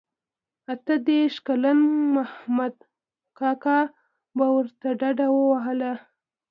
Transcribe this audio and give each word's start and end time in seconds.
اته 0.73 0.93
دیرش 1.05 1.35
کلن 1.47 1.79
مخامد 2.15 2.75
کاکا 3.37 3.79
به 4.37 4.45
ورته 4.55 4.87
ډډه 4.99 5.27
وهله. 5.33 5.93